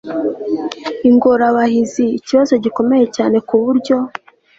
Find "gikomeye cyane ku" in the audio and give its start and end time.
2.63-3.55